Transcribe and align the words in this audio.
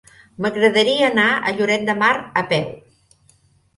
M'agradaria 0.45 1.03
anar 1.09 1.27
a 1.33 1.53
Lloret 1.59 1.85
de 1.93 1.97
Mar 2.03 2.11
a 2.43 2.47
peu. 2.55 2.67